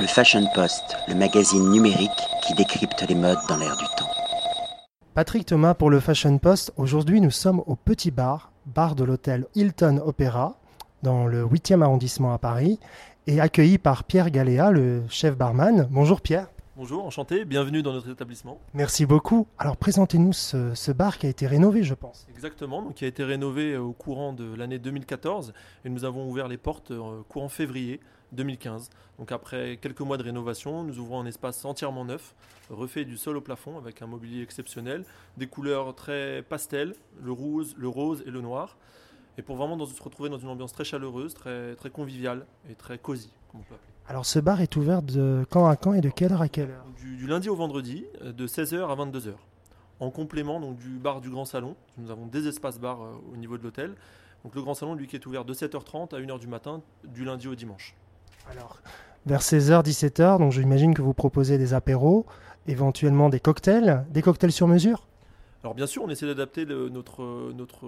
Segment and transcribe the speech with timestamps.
[0.00, 2.10] Le Fashion Post, le magazine numérique
[2.46, 4.08] qui décrypte les modes dans l'air du temps.
[5.14, 6.72] Patrick Thomas pour le Fashion Post.
[6.76, 10.56] Aujourd'hui, nous sommes au Petit Bar, bar de l'hôtel Hilton Opéra,
[11.02, 12.78] dans le 8e arrondissement à Paris,
[13.26, 15.88] et accueilli par Pierre Galéa, le chef barman.
[15.90, 16.46] Bonjour Pierre.
[16.76, 18.60] Bonjour, enchanté, bienvenue dans notre établissement.
[18.74, 19.48] Merci beaucoup.
[19.58, 22.28] Alors présentez-nous ce, ce bar qui a été rénové, je pense.
[22.30, 25.52] Exactement, donc qui a été rénové au courant de l'année 2014
[25.84, 27.98] et nous avons ouvert les portes euh, courant février
[28.32, 28.90] 2015.
[29.18, 32.34] Donc après quelques mois de rénovation, nous ouvrons un espace entièrement neuf,
[32.70, 35.04] refait du sol au plafond avec un mobilier exceptionnel,
[35.36, 38.76] des couleurs très pastel, le rose, le rose et le noir.
[39.38, 42.74] Et pour vraiment dans- se retrouver dans une ambiance très chaleureuse, très, très conviviale et
[42.74, 43.92] très cosy, comme on peut appeler.
[44.08, 46.70] Alors ce bar est ouvert de quand à quand et de quelle heure à quelle
[46.70, 46.84] heure?
[46.98, 49.34] Du lundi au vendredi, euh, de 16h à 22h.
[50.00, 53.36] En complément donc, du bar du Grand Salon, nous avons des espaces bars euh, au
[53.36, 53.94] niveau de l'hôtel.
[54.44, 57.24] Donc le Grand Salon, lui, qui est ouvert de 7h30 à 1h du matin, du
[57.24, 57.94] lundi au dimanche.
[58.50, 58.78] Alors,
[59.26, 62.26] vers 16h, 17h, donc j'imagine que vous proposez des apéros,
[62.66, 65.06] éventuellement des cocktails, des cocktails sur mesure?
[65.64, 67.86] Alors bien sûr, on essaie d'adapter notre, notre,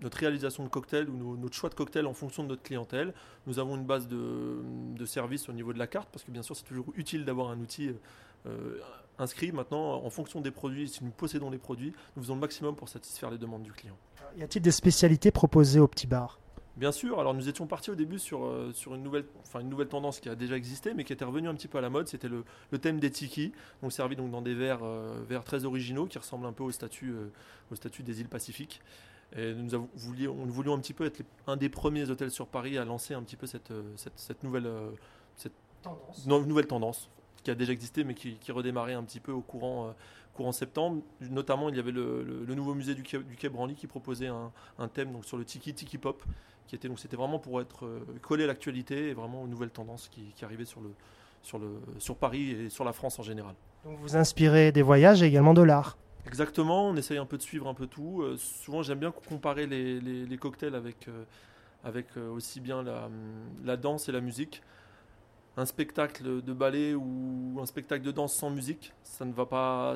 [0.00, 3.12] notre réalisation de cocktails ou notre choix de cocktails en fonction de notre clientèle.
[3.48, 4.62] Nous avons une base de,
[4.96, 7.50] de service au niveau de la carte, parce que bien sûr, c'est toujours utile d'avoir
[7.50, 7.90] un outil
[8.46, 8.78] euh,
[9.18, 9.50] inscrit.
[9.50, 12.88] Maintenant, en fonction des produits, si nous possédons les produits, nous faisons le maximum pour
[12.88, 13.96] satisfaire les demandes du client.
[14.38, 16.38] Y a-t-il des spécialités proposées au petit bar?
[16.76, 19.70] Bien sûr, alors nous étions partis au début sur, euh, sur une, nouvelle, enfin, une
[19.70, 21.88] nouvelle tendance qui a déjà existé, mais qui était revenue un petit peu à la
[21.88, 25.44] mode, c'était le, le thème des tiki, donc servi donc dans des verres, euh, verres
[25.44, 27.30] très originaux qui ressemblent un peu au statut, euh,
[27.72, 28.82] au statut des îles Pacifiques.
[29.36, 32.76] Et nous avons voulions un petit peu être les- un des premiers hôtels sur Paris
[32.76, 34.70] à lancer un petit peu cette, cette, cette nouvelle,
[35.82, 36.26] Tendance.
[36.26, 37.10] non, nouvelle tendance
[37.46, 39.90] qui a déjà existé mais qui, qui redémarrait un petit peu au courant, euh,
[40.34, 41.00] courant septembre.
[41.30, 43.86] Notamment, il y avait le, le- le nouveau musée du Quai, du Quai Branly qui
[43.86, 46.24] proposait un, un thème donc, sur le tiki, tiki pop,
[46.66, 49.70] qui était donc c'était vraiment pour être euh, collé à l'actualité et vraiment aux nouvelles
[49.70, 50.90] tendances qui, qui arrivaient sur, le,
[51.44, 51.68] sur, le,
[52.00, 53.54] sur Paris et sur la France en général.
[53.84, 55.96] Donc vous inspirez des voyages et également de l'art.
[56.26, 58.22] Exactement, on essaye un peu de suivre un peu tout.
[58.22, 61.22] Euh, souvent, j'aime bien comparer les, les- les cocktails avec, euh,
[61.84, 63.08] avec euh, aussi bien la,
[63.64, 64.62] la danse et la musique.
[65.56, 69.94] Un spectacle de ballet ou un spectacle de danse sans musique, ça ne va pas.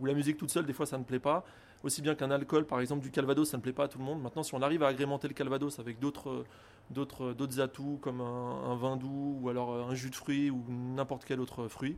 [0.00, 1.44] Ou la musique toute seule, des fois, ça ne plaît pas.
[1.82, 4.04] Aussi bien qu'un alcool, par exemple, du calvados, ça ne plaît pas à tout le
[4.04, 4.22] monde.
[4.22, 6.44] Maintenant, si on arrive à agrémenter le calvados avec d'autres
[6.90, 10.62] d'autres d'autres atouts comme un, un vin doux ou alors un jus de fruits ou
[10.68, 11.96] n'importe quel autre fruit,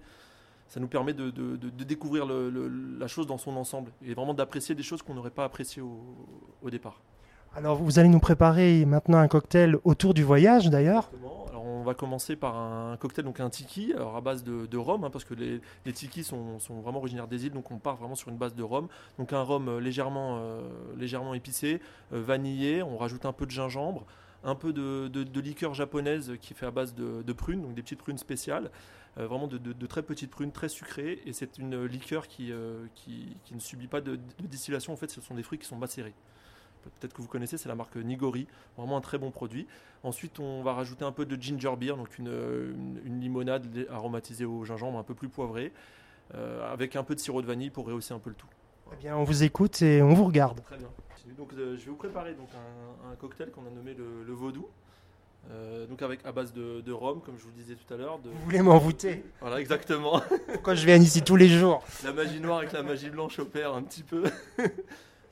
[0.67, 3.93] ça nous permet de, de- de- de découvrir le- le- la chose dans son ensemble
[4.05, 6.01] et vraiment d'apprécier des choses qu'on n'aurait pas appréciées au,
[6.63, 7.01] au départ.
[7.55, 11.11] Alors vous allez nous préparer maintenant un cocktail autour du voyage d'ailleurs.
[11.51, 15.25] Alors va commencer par un cocktail, donc un tiki, à base de, rhum, hein, parce
[15.25, 18.37] que les, les tikis sont, vraiment originaires des îles, donc on part vraiment sur une
[18.37, 18.89] base de rhum.
[19.19, 20.61] Donc un rhum euh, légèrement, euh,
[20.97, 21.81] légèrement épicé,
[22.13, 24.07] euh, vanillé, on rajoute un peu de gingembre,
[24.45, 28.19] un peu de, liqueur japonaise qui fait à base de, prunes, donc des petites prunes
[28.19, 28.71] spéciales,
[29.17, 32.53] vraiment de, très petites prunes, très sucrées, et c'est une liqueur qui,
[32.95, 35.67] qui, qui ne subit pas de, de distillation, en fait ce sont des fruits qui
[35.67, 36.15] sont macérés.
[36.83, 38.47] Peut-être que vous connaissez, c'est la marque Nigori,
[38.77, 39.67] vraiment un très bon produit.
[40.03, 44.45] Ensuite, on va rajouter un peu de ginger beer, donc une, une- une limonade aromatisée
[44.45, 45.73] au gingembre, un peu plus poivrée,
[46.35, 48.47] euh, avec un peu de sirop de vanille pour rehausser un peu le tout.
[48.93, 50.63] Eh bien on vous écoute et on vous regarde.
[50.65, 50.89] Très bien.
[51.37, 54.33] Donc, euh, je vais vous préparer donc un, un cocktail qu'on a nommé le, le
[54.33, 54.67] vaudou,
[55.51, 57.97] euh, donc avec à base de, de rhum, comme je vous le disais tout à
[57.99, 58.19] l'heure.
[58.19, 60.23] de- Vous voulez m'envoûter Voilà, exactement.
[60.55, 61.83] Pourquoi je viens ici tous les jours?
[62.03, 64.25] La magie noire avec la magie blanche opère un petit peu.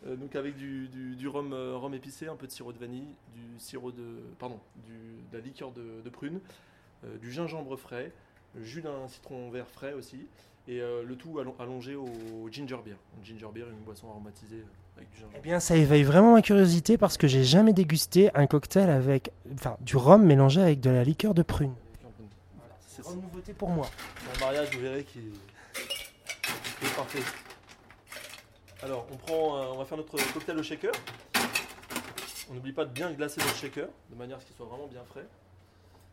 [0.07, 2.79] Euh, donc avec du, du- du rhum, euh, rhum épicé, un peu de sirop de
[2.79, 4.93] vanille, du sirop de, pardon, du,
[5.33, 6.41] de la liqueur de, de prune,
[7.05, 8.13] euh, du gingembre frais,
[8.55, 10.27] le jus d'un citron vert frais aussi,
[10.69, 12.09] et le tout allon- allongé au
[12.51, 12.97] ginger beer.
[13.23, 14.65] Ginger beer, une boisson aromatisée
[14.97, 15.35] avec du gingembre.
[15.39, 19.31] Eh bien ça éveille vraiment ma curiosité parce que j'ai jamais dégusté un cocktail avec
[19.55, 21.73] enfin, du rhum mélangé avec de la liqueur de prune.
[22.87, 23.87] C'est C'est une nouveauté pour moi.
[24.35, 27.21] Mon mariage, vous verrez, qui est parfait.
[28.87, 30.93] Alors, on prend, euh, on va faire notre cocktail au shaker.
[32.49, 34.87] On n'oublie pas de bien glacer notre shaker, de manière à ce qu'il soit vraiment
[34.87, 35.27] bien frais.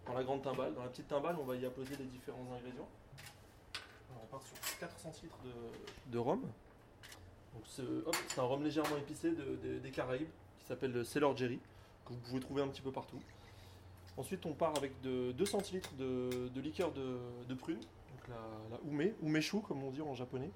[0.07, 2.89] Dans la grande timbale, dans la petite timbale, on va y apposer les différents ingrédients.
[4.23, 6.41] On part sur 400 centilitres de, de rhum.
[7.67, 10.27] C'est un rhum légèrement épicé de- de- des Caraïbes,
[10.59, 11.59] qui s'appelle le Sailor Jerry,
[12.07, 13.19] que vous pouvez trouver un petit peu partout.
[14.17, 17.79] Ensuite, on part avec de 2 centilitres de, liqueur de, prune,
[18.27, 18.35] la,
[18.71, 19.13] la ume,
[19.61, 20.49] comme on dit en japonais.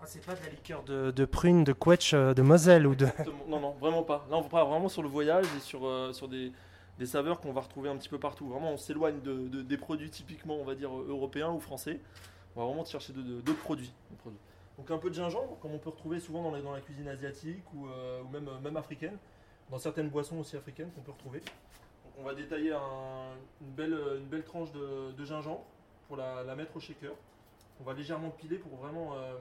[0.00, 3.06] Ah, c'est pas de la liqueur de, prune, de quetch, euh, de Moselle ou de.
[3.48, 4.26] Non, non, vraiment pas.
[4.30, 6.52] Là, on part vraiment sur le voyage et sur, euh, sur des,
[6.98, 8.46] des saveurs qu'on va retrouver un petit peu partout.
[8.48, 12.00] Vraiment, on s'éloigne de, de- des produits typiquement, on va dire, euh, européens ou français.
[12.54, 13.92] On va vraiment chercher d'autres produits.
[14.76, 17.86] Donc un peu de gingembre, comme on peut retrouver souvent dans, la cuisine asiatique ou,
[18.32, 19.16] même, même africaine.
[19.70, 21.42] Dans certaines boissons aussi africaines qu'on peut retrouver.
[22.18, 25.64] On va détailler un- une, belle, une belle tranche de, de gingembre
[26.06, 27.12] pour la, la mettre au shaker.
[27.80, 29.34] On va légèrement piler pour vraiment euh,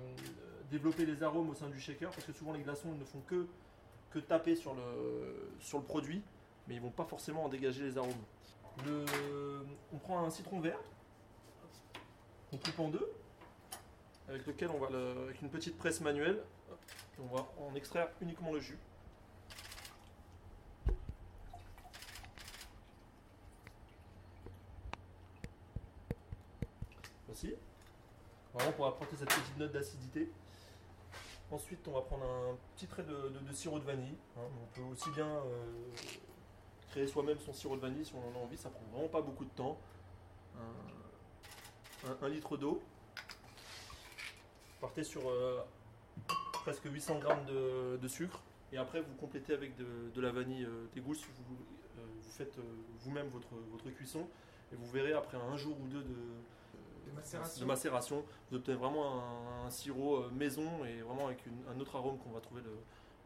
[0.72, 3.48] développer les arômes au sein du shaker parce que souvent les glaçons ne font que,
[4.20, 6.22] taper sur le, produit
[6.68, 8.12] mais ils vont pas forcément en dégager les arômes.
[9.92, 10.80] On prend un citron vert,
[12.52, 13.12] on coupe en deux,
[14.30, 16.44] avec avec une petite presse manuelle,
[17.20, 18.80] on va en extraire uniquement le jus.
[28.54, 30.30] Vraiment pour apporter cette petite note d'acidité.
[31.52, 34.16] Ensuite, on va prendre un petit trait de, sirop de vanille.
[34.38, 34.42] hein.
[34.62, 35.92] On peut aussi bien euh,
[36.90, 38.58] créer soi-même son sirop de vanille si on en a envie.
[38.58, 39.78] Ça prend vraiment pas beaucoup de temps.
[42.22, 42.82] Un, litre d'eau.
[44.82, 45.62] Partez sur euh,
[46.52, 48.42] presque 800 grammes de, sucre.
[48.72, 51.56] Et après, vous complétez avec de, la vanille euh, d'égout si vous,
[52.32, 52.58] faites
[53.02, 54.28] vous-même votre cuisson.
[54.72, 56.16] Et vous verrez après un jour ou deux de,
[57.06, 61.40] de macération, vous obtenez vraiment un, sirop euh, maison et vraiment avec
[61.74, 62.62] un autre arôme qu'on va trouver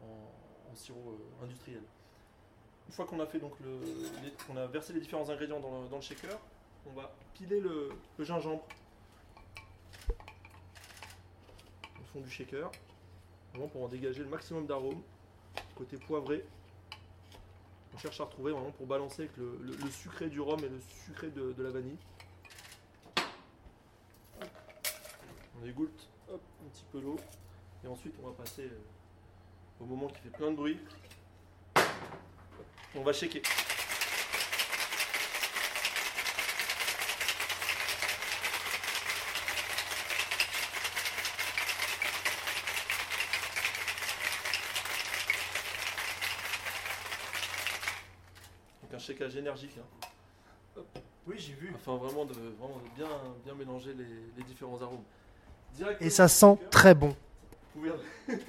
[0.02, 1.82] en, sirop euh, industriel.
[2.88, 3.80] Une fois qu'on a fait donc le,
[4.46, 6.40] qu'on a versé les différents ingrédients dans le, shaker,
[6.86, 7.90] on va piler le,
[8.20, 8.64] gingembre
[12.00, 12.72] au fond du shaker,
[13.52, 15.02] vraiment pour en dégager le maximum d'arômes.
[15.76, 16.46] Côté poivré,
[17.94, 19.60] on cherche à retrouver vraiment pour balancer avec le,
[19.92, 21.98] sucré du rhum et le sucré de la vanille.
[25.62, 27.18] On égoutte hop, un petit peu l'eau.
[27.84, 28.80] Et ensuite, on va passer euh,
[29.82, 30.80] au moment qui fait plein de bruit.
[32.96, 33.42] On va shaker.
[48.84, 49.78] Donc un shakage énergique.
[50.78, 50.82] hein
[51.26, 51.72] Oui, j'ai vu.
[51.76, 53.10] afin vraiment de, vraiment de bien,
[53.44, 54.06] bien mélanger les,
[54.38, 55.04] les différents arômes.
[56.00, 57.16] Et ça sent très bon.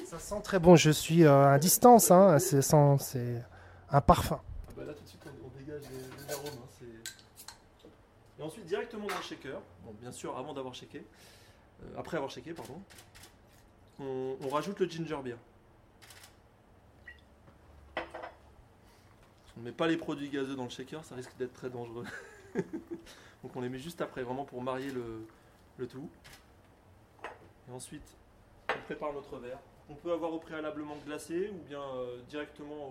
[0.06, 0.76] Ça sent très bon.
[0.76, 2.10] Je suis euh, à distance.
[2.10, 2.38] Hein.
[2.38, 3.42] C'est c'est
[3.90, 4.40] un parfum.
[4.69, 6.46] Ah bah là tout de suite on, on dégage les, les arômes.
[6.46, 6.86] hein,
[8.38, 11.04] Et ensuite directement dans le shaker, bon, bien sûr avant d'avoir shaké,
[11.82, 12.80] euh, après avoir shaké pardon,
[14.00, 15.36] on, on rajoute le ginger beer.
[19.56, 22.04] On ne met pas les produits gazeux dans le shaker, ça risque d'être très dangereux.
[23.42, 25.26] Donc on les met juste après, vraiment pour marier le,
[25.78, 26.08] le tout.
[27.68, 28.16] Et ensuite,
[28.70, 29.58] on prépare notre verre.
[29.90, 32.90] On peut avoir au préalablement glacé ou bien euh, directement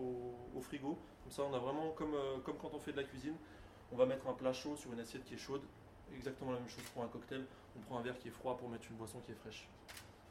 [0.56, 0.97] au, frigo.
[1.24, 3.35] Comme ça, on a vraiment comme, euh, comme quand on fait de la cuisine.
[3.91, 5.62] On va mettre un plat chaud sur une assiette qui est chaude.
[6.15, 7.45] Exactement la même chose pour un cocktail.
[7.77, 9.68] On prend un verre qui est froid pour mettre une boisson qui est fraîche.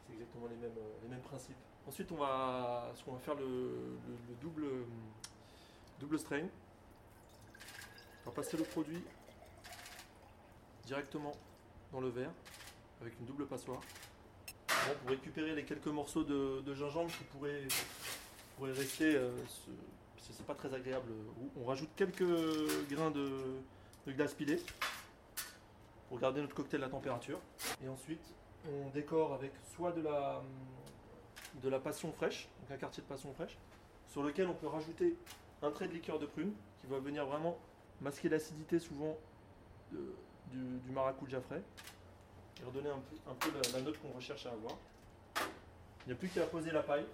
[0.05, 1.55] C'est exactement les mêmes, euh, les mêmes principes.
[1.87, 4.65] Ensuite, on va, va faire le, le- le double,
[5.99, 6.43] double strain.
[8.25, 9.01] On va passer le produit
[10.85, 11.31] directement
[11.93, 12.31] dans le verre
[13.01, 13.79] avec une double passoire.
[15.01, 17.67] Pour récupérer les quelques morceaux de, gingembre qui pourraient,
[18.61, 21.11] rester, euh, ce- c'est pas très agréable.
[21.59, 22.23] On rajoute quelques
[22.89, 23.29] grains de,
[24.07, 24.61] glace pilée
[26.07, 27.39] pour garder notre cocktail à température.
[27.83, 28.21] Et ensuite,
[28.71, 30.01] on décore avec soit de
[31.69, 33.57] la, passion fraîche, donc un quartier de passion fraîche,
[34.07, 35.15] sur lequel on peut rajouter
[35.61, 37.57] un trait de liqueur de prune qui va venir vraiment
[37.99, 39.17] masquer l'acidité souvent
[39.91, 40.13] de-
[40.51, 41.61] du, du maracuja frais
[42.61, 44.73] et redonner un peu, un peu la, la note qu'on recherche à avoir.
[46.05, 47.05] Il n'y a plus qu'à poser la paille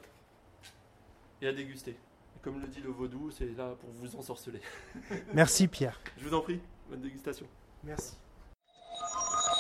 [1.42, 1.92] et à déguster.
[1.92, 4.62] Et comme le dit le vaudou, c'est là pour vous ensorceler.
[5.34, 6.00] Merci Pierre.
[6.18, 6.60] Je vous en prie,
[6.90, 7.46] bonne dégustation.
[7.84, 8.14] Merci.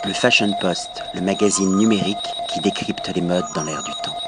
[0.05, 2.17] Le Fashion Post, le magazine numérique
[2.53, 4.22] qui décrypte les modes dans l'air du temps.